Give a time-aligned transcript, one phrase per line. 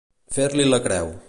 [0.37, 1.17] Fer-hi la creu.